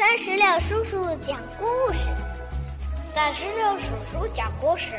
[0.00, 2.08] 三十六叔叔讲故事，
[3.14, 4.92] 三十六叔叔讲故事，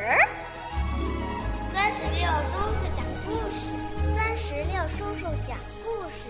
[1.74, 3.74] 三十六叔叔讲故事，
[4.16, 6.30] 三十六叔叔讲故事。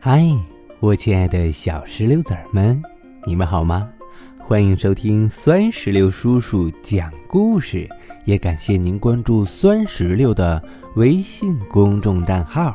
[0.00, 0.20] 嗨，
[0.80, 2.82] 我亲爱的小石榴籽儿们，
[3.24, 3.88] 你们好吗？
[4.40, 7.88] 欢迎收听酸石榴叔叔讲故事，
[8.24, 10.60] 也感谢您关注酸石榴的
[10.96, 12.74] 微信公众账号。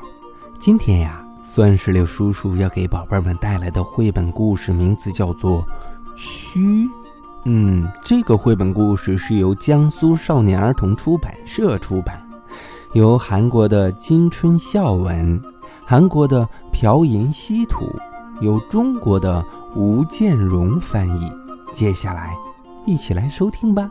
[0.62, 1.27] 今天呀。
[1.50, 5.62] 酸石榴叔叔要给宝贝们带来的绘本故事名字叫做
[6.18, 6.60] 《虚》。
[7.46, 12.22] 嗯，这个绘本故事是由江苏少年儿童出版社出版，
[12.94, 15.42] 由韩国的金春孝文、
[15.86, 17.86] 韩国的朴银稀图，
[18.42, 19.44] 由中国的
[19.74, 21.32] 吴建荣翻译。
[21.74, 22.38] 接下来，
[22.86, 23.90] 一起来收听吧。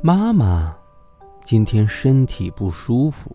[0.00, 0.76] 妈妈。
[1.44, 3.34] 今天身体不舒服，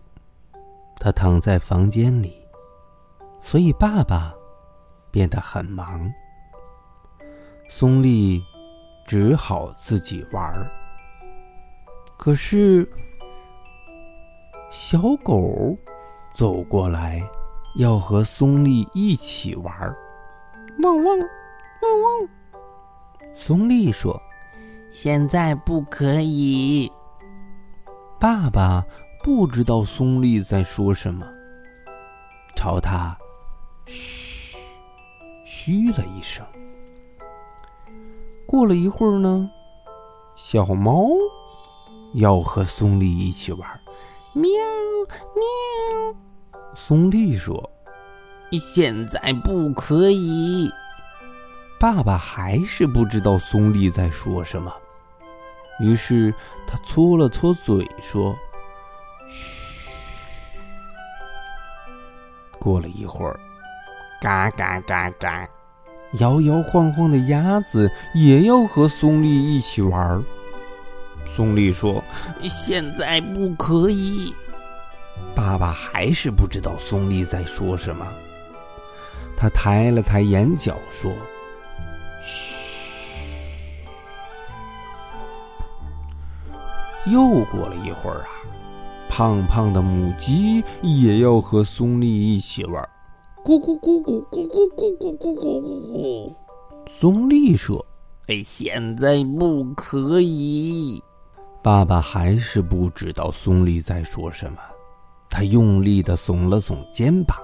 [0.98, 2.36] 他躺在房间里，
[3.38, 4.34] 所以爸爸
[5.10, 6.10] 变得很忙。
[7.68, 8.42] 松丽
[9.06, 10.70] 只好自己玩儿。
[12.16, 12.90] 可是，
[14.70, 15.76] 小狗
[16.34, 17.22] 走过来，
[17.76, 19.94] 要和松丽一起玩儿。
[20.82, 22.28] 汪汪，汪汪！
[23.36, 24.20] 松丽说
[24.90, 26.90] ：“现在不可以。”
[28.20, 28.84] 爸爸
[29.22, 31.24] 不知道松丽在说什么，
[32.56, 33.16] 朝他
[33.86, 34.58] 嘘
[35.44, 36.44] 嘘了一声。
[38.44, 39.48] 过了一会儿呢，
[40.34, 41.06] 小猫
[42.14, 43.80] 要和松丽一起玩，
[44.32, 44.50] 喵
[45.36, 46.16] 喵。
[46.74, 47.70] 松丽说
[48.58, 50.68] ：“现在不可以。”
[51.78, 54.72] 爸爸还是不知道松丽在说什么。
[55.80, 56.34] 于是
[56.66, 58.36] 他搓了搓嘴，说
[59.28, 60.58] ：“嘘。”
[62.58, 63.38] 过了一会儿，
[64.20, 65.48] 嘎嘎嘎嘎，
[66.14, 70.22] 摇摇晃晃的鸭子也要和松丽一起玩儿。
[71.24, 72.02] 松丽说
[72.48, 74.34] ：“现在不可以。”
[75.36, 78.06] 爸爸还是不知道松丽在说什么。
[79.36, 81.12] 他抬了抬眼角，说
[82.24, 82.57] ：“嘘。”
[87.10, 88.28] 又过了一会儿啊，
[89.08, 92.88] 胖胖的母鸡也要和松丽一起玩。
[93.44, 96.34] 咕咕咕咕咕咕咕咕咕咕咕。
[96.86, 97.84] 松丽说
[98.28, 101.02] ：“哎，现在不可以。”
[101.62, 104.58] 爸爸还是不知道松丽在说什么。
[105.30, 107.36] 他用力的耸了耸肩膀。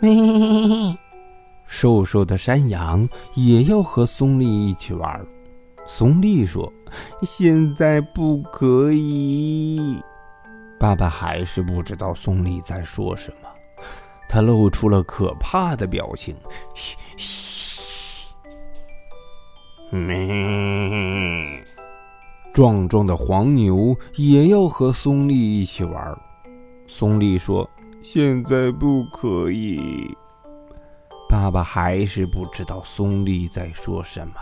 [0.00, 0.98] 嘿嘿嘿嘿。
[1.66, 5.26] 瘦瘦的山羊也要和松丽一起玩。
[5.94, 6.72] 松丽说
[7.20, 10.02] ：“现在不可以。”
[10.80, 13.48] 爸爸还是不知道松丽在说什么，
[14.26, 16.34] 他露出了可怕的表情。
[16.74, 16.96] 嘘，
[22.54, 26.18] 壮壮的黄牛也要和松丽一起玩。
[26.86, 27.68] 松丽说
[28.00, 30.16] ：“现在不可以。”
[31.28, 34.34] 爸爸还是不知道松丽在说什么。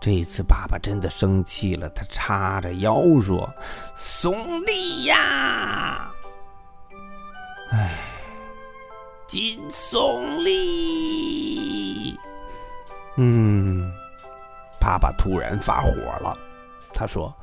[0.00, 3.52] 这次爸爸真的生气了，他叉着腰说
[3.98, 6.08] ：“松丽呀，
[7.72, 7.98] 哎，
[9.26, 12.16] 金松丽。”
[13.20, 13.92] 嗯，
[14.80, 16.38] 爸爸突然发火了，
[16.94, 17.34] 他说：“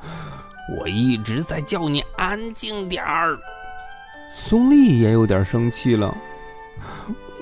[0.79, 3.37] 我一直在叫你安静点儿。”
[4.33, 6.15] 松丽也有点生气了，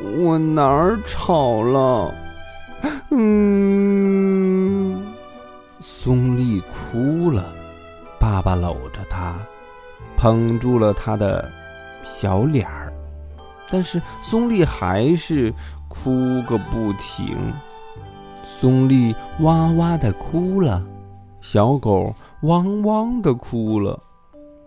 [0.02, 2.14] 我哪儿吵了？
[3.12, 4.23] 嗯，
[6.04, 7.46] 松丽哭了，
[8.20, 9.36] 爸爸搂着她，
[10.18, 11.50] 捧住了她的
[12.04, 12.92] 小脸儿，
[13.72, 15.54] 但是松丽还是
[15.88, 17.38] 哭个不停。
[18.44, 20.84] 松丽哇哇的哭了，
[21.40, 23.98] 小狗汪汪的哭了，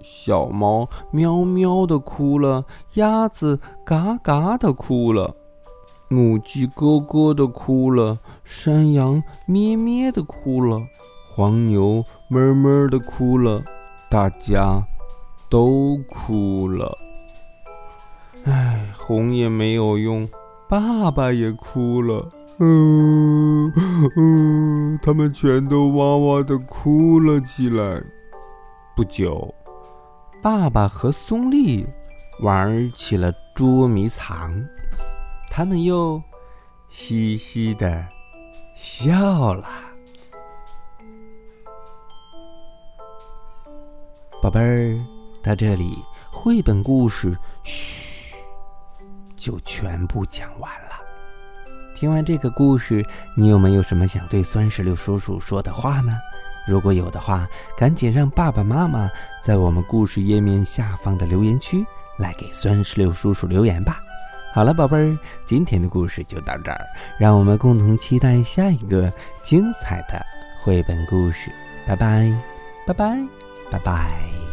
[0.03, 2.65] 小猫喵喵的哭了，
[2.95, 5.37] 鸭子嘎嘎的哭了。
[6.09, 10.81] 母鸡咯咯的哭了，山羊咩咩的哭了，
[11.37, 13.63] 黄牛哞哞的哭了，
[14.09, 14.83] 大家
[15.51, 16.97] 都哭了。
[18.47, 20.27] 唉，哄也没有用，
[20.67, 22.27] 爸爸也哭了。
[22.59, 23.71] 嗯
[24.17, 28.03] 嗯，他们全都哇哇的哭了起来。
[28.97, 29.55] 不久，
[30.41, 31.87] 爸爸和松丽
[32.41, 34.51] 玩起了捉迷藏。
[35.51, 36.19] 他们又
[36.89, 38.07] 嘻嘻的
[38.75, 39.67] 笑了。
[44.47, 44.97] 宝贝儿，
[45.43, 45.99] 到这里，
[46.31, 48.33] 绘本故事，嘘，
[49.35, 50.91] 就全部讲完了。
[51.97, 53.05] 听完这个故事，
[53.37, 56.17] 你有没有什么想对酸石榴叔叔说的话呢？
[56.65, 57.45] 如果有的话，
[57.77, 59.11] 赶紧让爸爸妈妈
[59.43, 61.85] 在我们故事页面下方的留言区
[62.17, 64.01] 来给酸石榴叔叔留言吧。
[64.55, 66.87] 好了，宝贝儿，今天的故事就到这儿，
[67.19, 70.25] 让我们共同期待下一个精彩的
[70.63, 71.51] 绘本故事。
[71.85, 72.33] 拜拜，
[72.87, 73.27] 拜拜，
[73.71, 74.46] 拜拜。